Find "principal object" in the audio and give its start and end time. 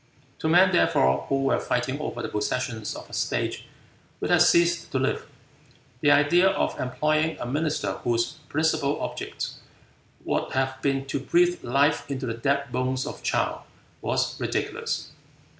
8.49-9.51